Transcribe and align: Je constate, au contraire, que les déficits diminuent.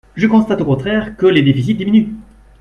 Je 0.15 0.25
constate, 0.25 0.61
au 0.61 0.65
contraire, 0.65 1.15
que 1.15 1.27
les 1.27 1.43
déficits 1.43 1.75
diminuent. 1.75 2.15